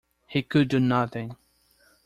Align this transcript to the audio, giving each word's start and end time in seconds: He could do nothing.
He 0.25 0.41
could 0.41 0.67
do 0.69 0.79
nothing. 0.79 1.35